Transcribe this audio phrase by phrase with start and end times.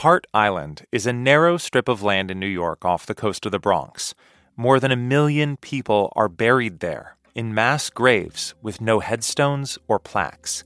[0.00, 3.52] Hart Island is a narrow strip of land in New York off the coast of
[3.52, 4.14] the Bronx.
[4.56, 9.98] More than a million people are buried there in mass graves with no headstones or
[9.98, 10.64] plaques.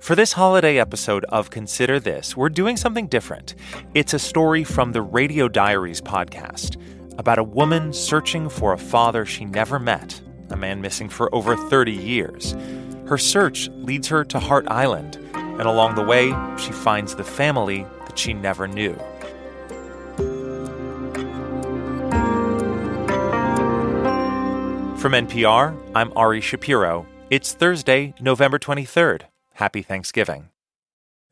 [0.00, 3.54] For this holiday episode of Consider This, we're doing something different.
[3.94, 6.74] It's a story from the Radio Diaries podcast
[7.16, 10.20] about a woman searching for a father she never met,
[10.50, 12.56] a man missing for over 30 years.
[13.06, 17.86] Her search leads her to Hart Island, and along the way, she finds the family
[18.14, 18.94] that she never knew.
[24.98, 27.06] From NPR, I'm Ari Shapiro.
[27.28, 29.22] It's Thursday, November 23rd.
[29.54, 30.48] Happy Thanksgiving.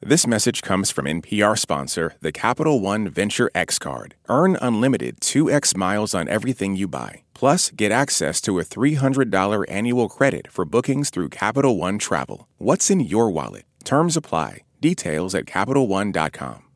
[0.04, 4.16] This message comes from NPR sponsor, the Capital One Venture X Card.
[4.28, 7.22] Earn unlimited 2x miles on everything you buy.
[7.34, 12.48] Plus, get access to a $300 annual credit for bookings through Capital One Travel.
[12.58, 13.64] What's in your wallet?
[13.84, 14.62] Terms apply.
[14.80, 16.71] Details at CapitalOne.com.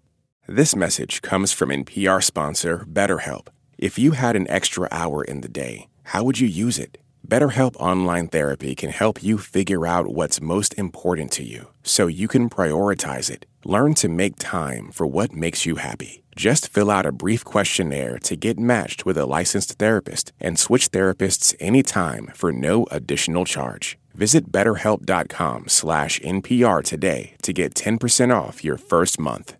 [0.48, 3.48] This message comes from NPR sponsor BetterHelp.
[3.78, 6.98] If you had an extra hour in the day, how would you use it?
[7.26, 12.28] BetterHelp Online Therapy can help you figure out what's most important to you so you
[12.28, 13.44] can prioritize it.
[13.64, 16.22] Learn to make time for what makes you happy.
[16.36, 20.92] Just fill out a brief questionnaire to get matched with a licensed therapist and switch
[20.92, 23.98] therapists anytime for no additional charge.
[24.14, 29.56] Visit betterhelp.com slash NPR today to get 10% off your first month.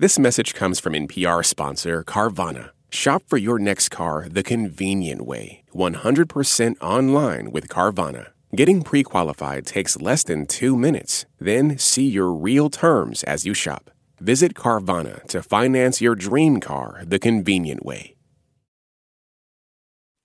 [0.00, 2.70] This message comes from NPR sponsor Carvana.
[2.88, 8.28] Shop for your next car the convenient way, 100% online with Carvana.
[8.54, 11.26] Getting pre qualified takes less than two minutes.
[11.40, 13.90] Then see your real terms as you shop.
[14.20, 18.14] Visit Carvana to finance your dream car the convenient way.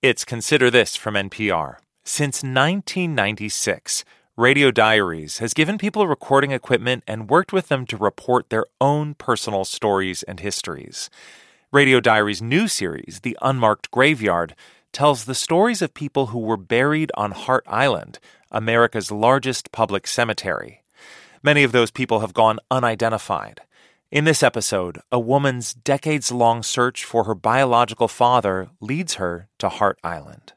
[0.02, 1.78] It's Consider This from NPR.
[2.04, 4.04] Since 1996,
[4.36, 9.14] Radio Diaries has given people recording equipment and worked with them to report their own
[9.14, 11.08] personal stories and histories.
[11.70, 14.56] Radio Diaries' new series, The Unmarked Graveyard,
[14.90, 18.18] tells the stories of people who were buried on Hart Island,
[18.50, 20.82] America's largest public cemetery.
[21.44, 23.60] Many of those people have gone unidentified.
[24.10, 29.68] In this episode, a woman's decades long search for her biological father leads her to
[29.68, 30.54] Hart Island.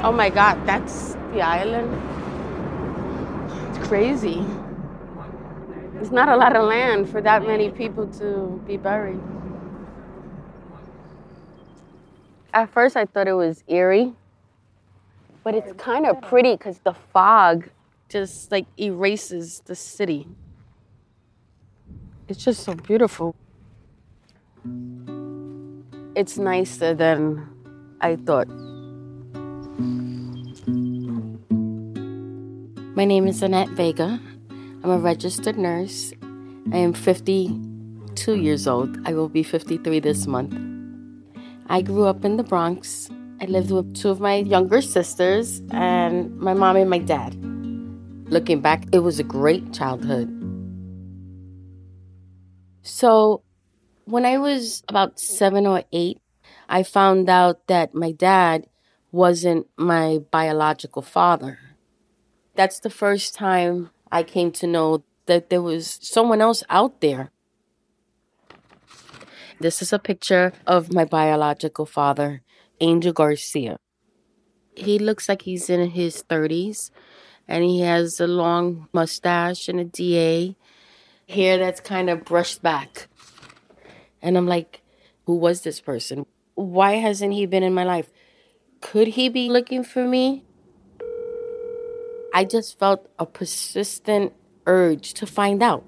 [0.00, 1.90] Oh my God, that's the island.
[3.68, 4.46] It's crazy.
[5.94, 9.18] There's not a lot of land for that many people to be buried.
[12.54, 14.14] At first, I thought it was eerie,
[15.42, 17.68] but it's kind of pretty because the fog
[18.08, 20.28] just like erases the city.
[22.28, 23.34] It's just so beautiful.
[26.14, 27.48] It's nicer than
[28.00, 28.48] I thought.
[32.98, 34.20] My name is Annette Vega.
[34.82, 36.12] I'm a registered nurse.
[36.72, 38.98] I am 52 years old.
[39.06, 40.58] I will be 53 this month.
[41.68, 43.08] I grew up in the Bronx.
[43.40, 47.36] I lived with two of my younger sisters and my mom and my dad.
[48.32, 50.26] Looking back, it was a great childhood.
[52.82, 53.44] So,
[54.06, 56.20] when I was about seven or eight,
[56.68, 58.66] I found out that my dad
[59.10, 61.58] wasn't my biological father.
[62.54, 67.30] That's the first time I came to know that there was someone else out there.
[69.60, 72.42] This is a picture of my biological father,
[72.80, 73.76] Angel Garcia.
[74.74, 76.90] He looks like he's in his 30s
[77.48, 80.54] and he has a long mustache and a DA,
[81.28, 83.08] hair that's kind of brushed back.
[84.22, 84.82] And I'm like,
[85.26, 86.26] who was this person?
[86.54, 88.10] Why hasn't he been in my life?
[88.80, 90.44] Could he be looking for me?
[92.34, 94.32] I just felt a persistent
[94.66, 95.84] urge to find out.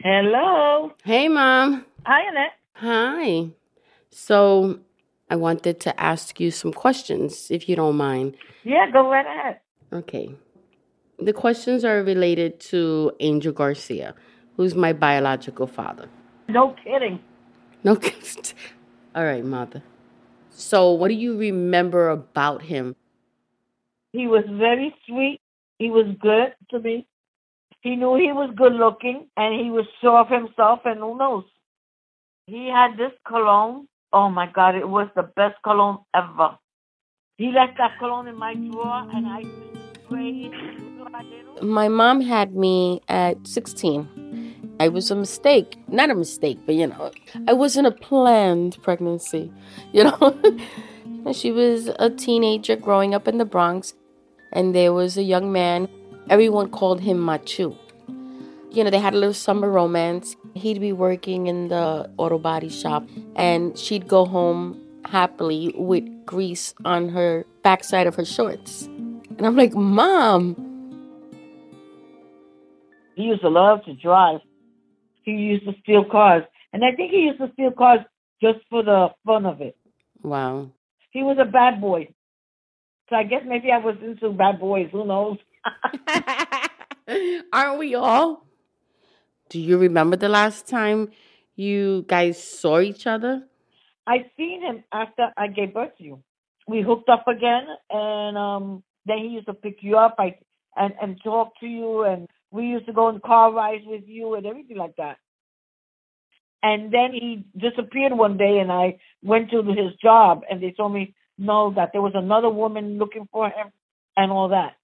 [0.00, 0.92] Hello.
[1.04, 1.84] Hey, Mom.
[2.04, 2.52] Hi, Annette.
[2.74, 3.50] Hi.
[4.10, 4.80] So,
[5.30, 8.36] I wanted to ask you some questions, if you don't mind.
[8.64, 9.60] Yeah, go right ahead.
[9.92, 10.34] Okay.
[11.18, 14.14] The questions are related to Angel Garcia,
[14.56, 16.08] who's my biological father.
[16.48, 17.20] No kidding.
[17.84, 18.54] No gift.
[19.14, 19.82] All right, Mother.
[20.50, 22.96] So, what do you remember about him?
[24.12, 25.40] He was very sweet.
[25.78, 27.06] He was good to me.
[27.80, 31.44] He knew he was good looking and he was sure of himself and who knows.
[32.46, 33.88] He had this cologne.
[34.12, 36.56] Oh my God, it was the best cologne ever.
[37.38, 39.42] He left that cologne in my drawer and I
[40.04, 41.62] sprayed it.
[41.62, 44.21] My mom had me at 16.
[44.82, 45.78] I was a mistake.
[45.86, 47.12] Not a mistake, but you know,
[47.46, 49.52] I wasn't a planned pregnancy,
[49.92, 50.36] you know.
[51.32, 53.94] She was a teenager growing up in the Bronx,
[54.52, 55.88] and there was a young man.
[56.28, 57.78] Everyone called him Machu.
[58.72, 60.34] You know, they had a little summer romance.
[60.54, 63.06] He'd be working in the auto body shop,
[63.36, 68.86] and she'd go home happily with grease on her backside of her shorts.
[69.38, 70.56] And I'm like, Mom.
[73.14, 74.40] He used to love to drive.
[75.24, 76.44] He used to steal cars.
[76.72, 78.00] And I think he used to steal cars
[78.40, 79.76] just for the fun of it.
[80.22, 80.70] Wow.
[81.10, 82.08] He was a bad boy.
[83.08, 84.88] So I guess maybe I was into bad boys.
[84.92, 85.38] Who knows?
[87.52, 88.46] Aren't we all?
[89.50, 91.10] Do you remember the last time
[91.56, 93.46] you guys saw each other?
[94.06, 96.22] I seen him after I gave birth to you.
[96.66, 100.38] We hooked up again, and um, then he used to pick you up I,
[100.76, 104.34] and and talk to you, and we used to go on car rides with you
[104.34, 105.16] and everything like that.
[106.62, 110.92] And then he disappeared one day, and I went to his job, and they told
[110.92, 113.72] me no that there was another woman looking for him
[114.16, 114.74] and all that.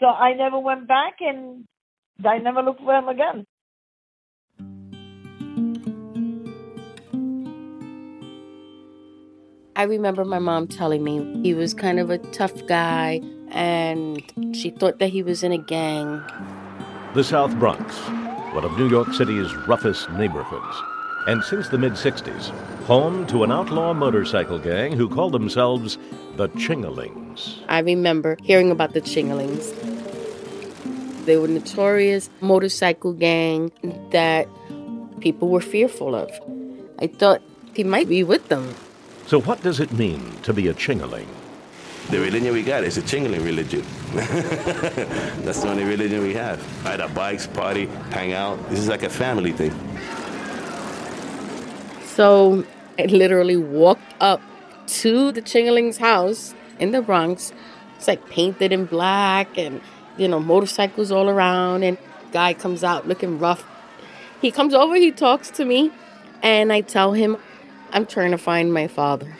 [0.00, 1.64] So I never went back, and
[2.24, 3.46] I never looked for him again.
[9.74, 14.22] I remember my mom telling me he was kind of a tough guy and
[14.52, 16.22] she thought that he was in a gang.
[17.14, 17.98] The South Bronx,
[18.54, 20.76] one of New York City's roughest neighborhoods,
[21.28, 22.50] and since the mid 60s,
[22.86, 25.98] home to an outlaw motorcycle gang who called themselves
[26.36, 27.62] the Chingalings.
[27.68, 29.70] I remember hearing about the Chingalings.
[31.26, 33.70] They were notorious motorcycle gang
[34.10, 34.48] that
[35.20, 36.30] people were fearful of.
[36.98, 37.42] I thought
[37.74, 38.74] he might be with them.
[39.26, 41.28] So, what does it mean to be a Chingaling?
[42.12, 43.82] The religion we got is a Chingaling religion.
[44.12, 46.60] That's the only religion we have.
[46.84, 48.58] Ride our bikes, party, hang out.
[48.68, 49.72] This is like a family thing.
[52.04, 52.66] So,
[52.98, 54.42] I literally walked up
[55.00, 57.54] to the Chingaling's house in the Bronx.
[57.96, 59.80] It's like painted in black and,
[60.18, 61.82] you know, motorcycles all around.
[61.82, 61.96] And
[62.30, 63.64] guy comes out looking rough.
[64.42, 65.90] He comes over, he talks to me,
[66.42, 67.38] and I tell him
[67.90, 69.34] I'm trying to find my father.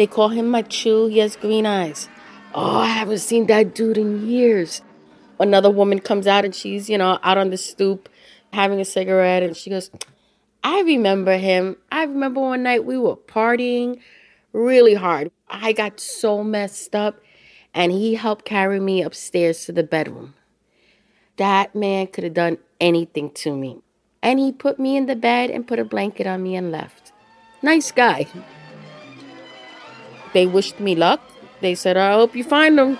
[0.00, 1.10] They call him Machu.
[1.10, 2.08] He has green eyes.
[2.54, 4.80] Oh, I haven't seen that dude in years.
[5.38, 8.08] Another woman comes out and she's, you know, out on the stoop
[8.50, 9.90] having a cigarette and she goes,
[10.64, 11.76] I remember him.
[11.92, 14.00] I remember one night we were partying
[14.54, 15.32] really hard.
[15.50, 17.20] I got so messed up
[17.74, 20.32] and he helped carry me upstairs to the bedroom.
[21.36, 23.82] That man could have done anything to me.
[24.22, 27.12] And he put me in the bed and put a blanket on me and left.
[27.60, 28.26] Nice guy.
[30.32, 31.20] They wished me luck.
[31.60, 32.98] They said, I hope you find him.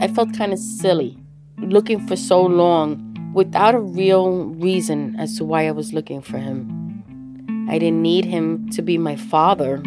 [0.00, 1.16] I felt kind of silly
[1.58, 6.38] looking for so long without a real reason as to why I was looking for
[6.38, 7.66] him.
[7.70, 9.80] I didn't need him to be my father,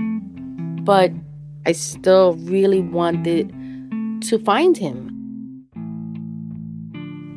[0.81, 1.11] but
[1.65, 3.53] I still really wanted
[4.23, 5.14] to find him.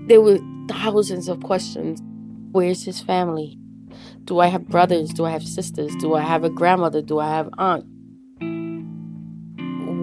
[0.08, 0.38] There were
[0.70, 2.00] thousands of questions.
[2.52, 3.58] Where's his family?
[4.24, 5.10] Do I have brothers?
[5.10, 5.94] Do I have sisters?
[5.96, 7.02] Do I have a grandmother?
[7.02, 7.84] Do I have aunt?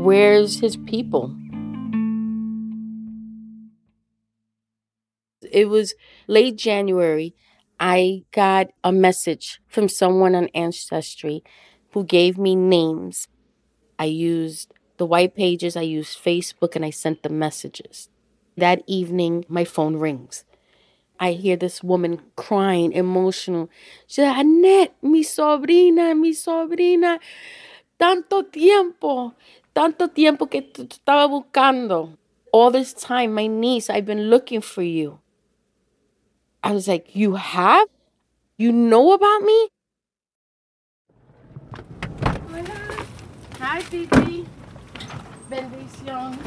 [0.04, 1.36] Where's his people?
[5.52, 5.96] It was
[6.28, 7.34] late January.
[7.80, 11.44] I got a message from someone on Ancestry
[11.94, 13.28] who gave me names
[13.98, 18.10] I used the white pages, I used Facebook, and I sent the messages.
[18.58, 20.46] That evening, my phone rings.
[21.20, 23.70] I hear this woman crying, emotional.
[24.08, 27.20] She said, Annette, mi sobrina, mi sobrina,
[27.98, 29.34] tanto tiempo,
[29.74, 32.18] tanto tiempo que te estaba buscando.
[32.52, 35.20] All this time, my niece, I've been looking for you.
[36.64, 37.88] I was like, You have?
[38.58, 39.70] You know about me?
[43.60, 44.46] Hi, Titi.
[45.50, 46.38] Bendición.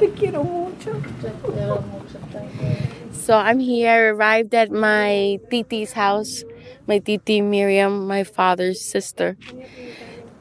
[0.00, 0.92] Te quiero mucho.
[1.20, 2.18] Te quiero mucho
[3.12, 3.90] So I'm here.
[3.90, 6.42] I arrived at my Titi's house.
[6.86, 9.36] My Titi Miriam, my father's sister.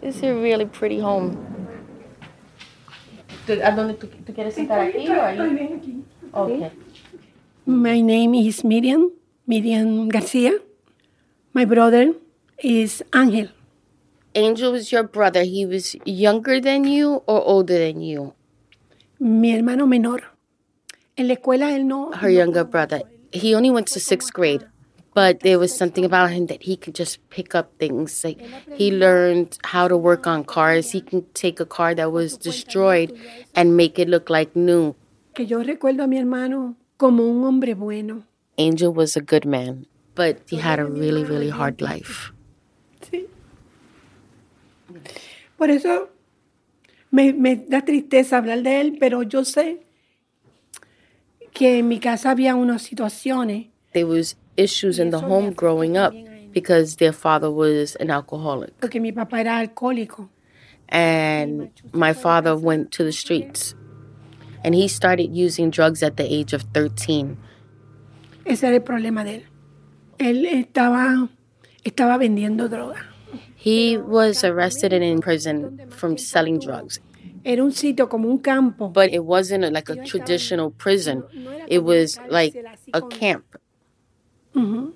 [0.02, 1.36] It's a really pretty home.
[3.62, 6.04] ¿A dónde tú, tú quieres sentar aquí o ahí?
[6.34, 6.72] Okay.
[7.66, 9.12] My name is Miriam,
[9.46, 10.58] Miriam Garcia.
[11.54, 12.14] My brother
[12.64, 13.50] is Angel.
[14.36, 15.44] Angel was your brother.
[15.44, 18.36] He was younger than you or older than you?
[19.20, 20.24] Mi hermano menor.
[21.16, 22.12] En la escuela él no.
[22.12, 23.02] Her younger brother.
[23.32, 24.66] He only went to sixth grade,
[25.14, 28.24] but there was something about him that he could just pick up things.
[28.24, 28.40] Like
[28.76, 30.92] he learned how to work on cars.
[30.92, 33.12] He can take a car that was destroyed
[33.56, 34.96] and make it look like new.
[35.40, 38.24] que yo recuerdo a mi hermano como un hombre bueno.
[38.58, 39.86] Angel was a good man,
[40.16, 42.34] but he had a really, really hard life.
[43.10, 43.26] Sí.
[45.58, 46.10] Por eso
[47.12, 49.80] me, me da tristeza hablar de él, pero yo sé
[51.54, 53.68] que en mi casa había unas situaciones.
[53.94, 56.14] There was issues in the home growing up
[56.54, 58.74] because their father was an alcoholic.
[58.80, 60.30] Porque mi papá era alcohólico.
[60.90, 63.76] And my father went to the streets.
[64.64, 67.38] And he started using drugs at the age of 13.
[68.46, 69.44] Ese era el problema de él.
[70.18, 71.30] Él estaba,
[71.84, 73.09] estaba vendiendo droga.
[73.56, 77.00] He was arrested and in prison from selling drugs.
[77.44, 78.90] Era un sitio como un campo.
[78.90, 81.24] But it wasn't like a traditional prison.
[81.68, 82.56] It was like
[82.94, 83.46] a camp.
[84.56, 84.94] Ujú.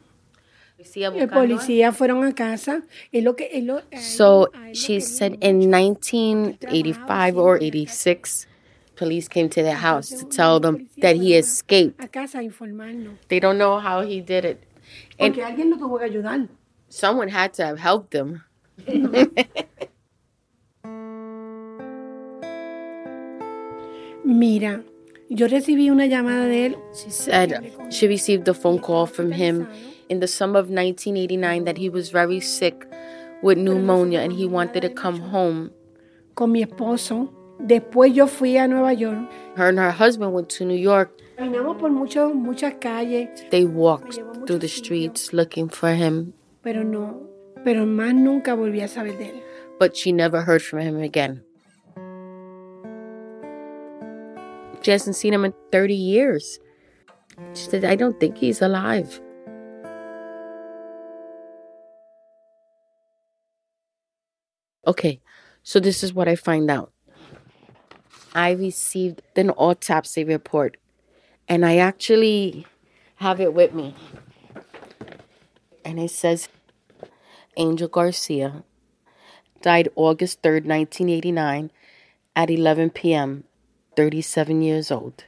[0.95, 2.83] El policía fueron a casa.
[3.11, 8.47] Es lo que, es lo, So she said in 1985 or 86,
[8.95, 12.03] police came to their house to tell them that he escaped.
[12.03, 13.13] a casa a informarnos.
[13.29, 14.63] They don't know how he did it.
[15.17, 15.33] And
[16.93, 17.25] Porque alguien lo tuvo que ayudar.
[17.25, 18.43] someone had to have helped them.
[24.25, 24.83] Mira,
[25.29, 26.77] yo recibí una llamada de él.
[26.93, 29.67] She said she received a phone call from him
[30.09, 32.87] in the summer of 1989 that he was very sick
[33.41, 35.71] with pneumonia and he wanted to come home.
[36.35, 37.29] con mi esposo.
[37.59, 39.29] Después yo fui a Nueva York.
[39.55, 41.11] Her and her husband went to New York.
[41.37, 47.29] Caminamos por muchas calles, They walked through the streets looking for him, pero no,
[47.63, 49.43] pero más nunca volví a saber de él.
[49.79, 51.43] but she never heard from him again.
[54.81, 56.59] She hasn't seen him in 30 years.
[57.53, 59.19] She said, I don't think he's alive.
[64.85, 65.21] Okay,
[65.63, 66.91] so this is what I find out.
[68.35, 70.77] I received an autopsy report,
[71.47, 72.67] and I actually
[73.15, 73.95] have it with me.
[75.85, 76.49] And it says
[77.57, 78.63] Angel Garcia
[79.61, 81.71] died August 3rd, 1989,
[82.35, 83.43] at 11 p.m.,
[83.95, 85.25] 37 years old.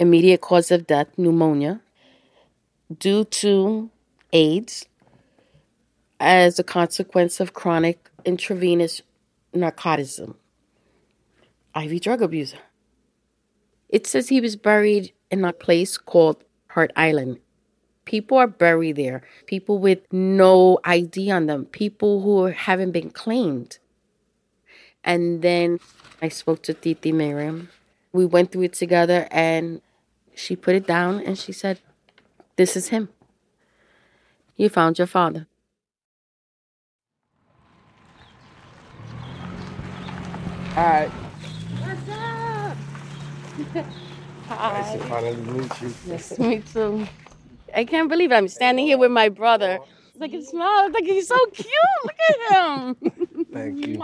[0.00, 1.80] Immediate cause of death pneumonia
[2.98, 3.90] due to
[4.32, 4.86] AIDS
[6.20, 9.02] as a consequence of chronic intravenous
[9.54, 10.34] narcotism.
[11.76, 12.58] IV drug abuser.
[13.88, 17.38] It says he was buried in a place called Hart Island.
[18.04, 19.22] People are buried there.
[19.46, 21.64] People with no ID on them.
[21.66, 23.78] People who haven't been claimed.
[25.02, 25.80] And then
[26.20, 27.68] I spoke to Titi Miriam.
[28.12, 29.80] We went through it together and
[30.34, 31.80] she put it down and she said,
[32.56, 33.08] This is him.
[34.56, 35.46] You found your father.
[40.76, 41.08] All right.
[41.08, 42.76] What's up?
[44.48, 44.80] Hi.
[44.80, 45.94] Nice to finally meet you.
[46.06, 47.06] Yes, me too.
[47.74, 49.80] I can't believe I'm standing here with my brother.
[50.08, 50.92] It's like he smiles.
[50.92, 51.68] Like he's so cute.
[52.04, 53.46] Look at him.
[53.52, 54.02] Thank you.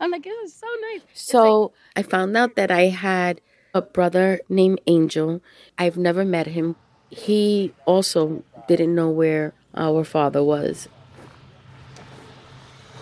[0.00, 1.02] I'm like, this is so nice.
[1.14, 3.40] So I found out that I had
[3.74, 5.42] a brother named Angel.
[5.76, 6.76] I've never met him.
[7.10, 10.88] He also didn't know where our father was.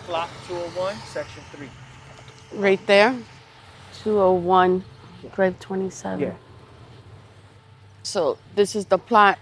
[0.07, 1.69] Block 201, section 3.
[2.53, 3.15] Right there,
[4.03, 4.83] 201,
[5.33, 6.19] grave 27.
[6.21, 6.33] Yeah.
[8.03, 9.37] So this is the plot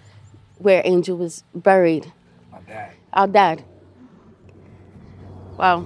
[0.57, 2.11] where Angel was buried.
[2.51, 2.91] My dad.
[3.13, 3.63] Our dad.
[5.57, 5.85] Wow.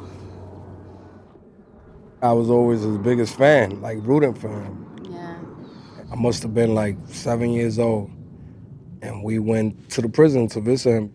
[2.21, 5.09] I was always his biggest fan, like rooting for him.
[5.09, 5.37] Yeah.
[6.11, 8.11] I must have been like seven years old.
[9.01, 11.13] And we went to the prison to visit him.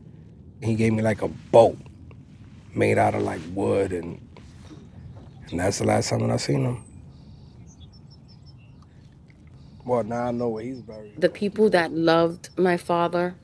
[0.62, 1.76] He gave me like a boat
[2.74, 4.20] made out of like wood and
[5.50, 6.84] and that's the last time that I seen him.
[9.84, 11.20] Well, now I know where he's buried.
[11.20, 13.34] The people that loved my father,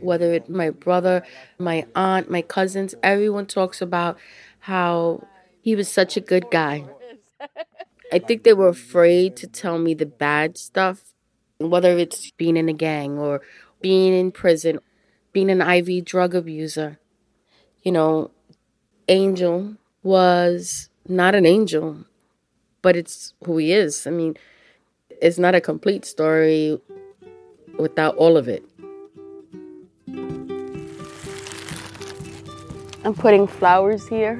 [0.00, 1.22] whether it my brother,
[1.58, 4.18] my aunt, my cousins, everyone talks about
[4.60, 5.26] how
[5.62, 6.84] he was such a good guy.
[8.12, 11.14] I think they were afraid to tell me the bad stuff,
[11.58, 13.40] whether it's being in a gang or
[13.80, 14.80] being in prison,
[15.32, 16.98] being an IV drug abuser.
[17.82, 18.30] You know,
[19.08, 22.04] Angel was not an angel,
[22.82, 24.06] but it's who he is.
[24.06, 24.36] I mean,
[25.20, 26.80] it's not a complete story
[27.78, 28.64] without all of it.
[33.02, 34.38] I'm putting flowers here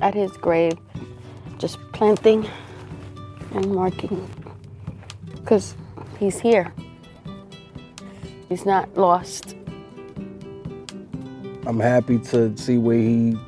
[0.00, 0.78] at his grave,
[1.58, 2.48] just planting
[3.52, 4.26] and marking
[5.34, 5.74] because
[6.18, 6.72] he's here.
[8.48, 9.54] He's not lost.
[11.66, 13.38] I'm happy to see where he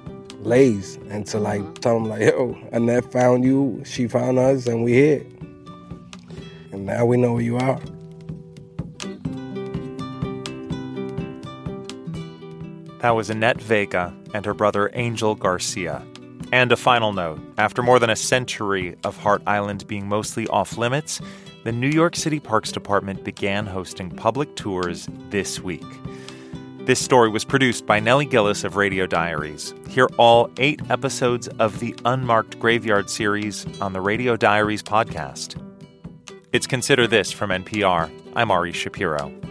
[0.40, 1.73] lays and to like mm-hmm.
[1.75, 5.26] tell him like, yo, Annette found you, she found us, and we're here.
[6.73, 7.81] And now we know where you are.
[13.00, 16.07] That was Annette Vega and her brother Angel Garcia.
[16.52, 20.76] And a final note after more than a century of Hart Island being mostly off
[20.76, 21.21] limits,
[21.64, 25.87] the New York City Parks Department began hosting public tours this week.
[26.81, 29.75] This story was produced by Nellie Gilles of Radio Diaries.
[29.88, 35.61] Hear all eight episodes of the Unmarked Graveyard series on the Radio Diaries podcast.
[36.52, 38.12] It's Consider This from NPR.
[38.37, 39.46] I'm Ari Shapiro.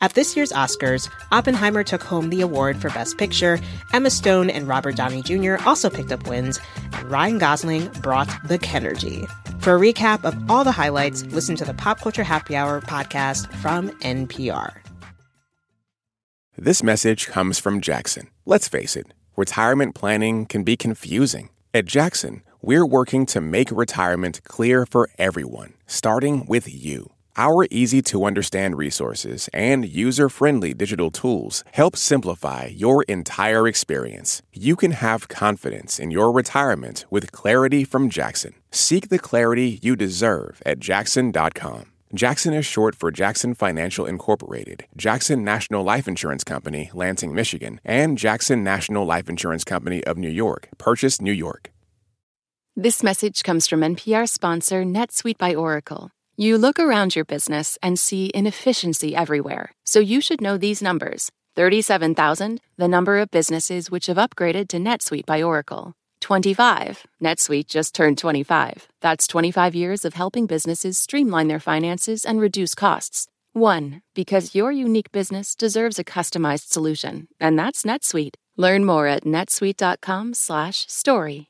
[0.00, 3.58] At this year's Oscars, Oppenheimer took home the award for Best Picture.
[3.92, 5.56] Emma Stone and Robert Downey Jr.
[5.66, 6.60] also picked up wins,
[6.92, 9.28] and Ryan Gosling brought the Kenergy.
[9.60, 13.52] For a recap of all the highlights, listen to the Pop Culture Happy Hour podcast
[13.56, 14.76] from NPR.
[16.56, 18.28] This message comes from Jackson.
[18.46, 21.50] Let's face it, retirement planning can be confusing.
[21.74, 27.10] At Jackson, we're working to make retirement clear for everyone, starting with you.
[27.38, 34.42] Our easy to understand resources and user friendly digital tools help simplify your entire experience.
[34.52, 38.54] You can have confidence in your retirement with clarity from Jackson.
[38.72, 41.92] Seek the clarity you deserve at jackson.com.
[42.12, 48.18] Jackson is short for Jackson Financial Incorporated, Jackson National Life Insurance Company, Lansing, Michigan, and
[48.18, 51.70] Jackson National Life Insurance Company of New York, Purchase, New York.
[52.74, 56.10] This message comes from NPR sponsor NetSuite by Oracle.
[56.40, 61.32] You look around your business and see inefficiency everywhere, so you should know these numbers
[61.56, 65.94] 37,000, the number of businesses which have upgraded to NetSuite by Oracle.
[66.20, 67.04] 25.
[67.20, 68.86] NetSuite just turned 25.
[69.00, 73.26] That's 25 years of helping businesses streamline their finances and reduce costs.
[73.52, 74.00] 1.
[74.14, 78.36] Because your unique business deserves a customized solution, and that's NetSuite.
[78.56, 81.47] Learn more at netsuite.com/story.